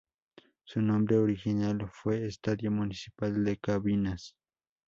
Su 0.63 0.81
nombre 0.81 1.15
original 1.19 1.87
fue 1.91 2.25
Estadio 2.25 2.71
Municipal 2.71 3.43
de 3.45 3.57
Cabimas. 3.57 4.33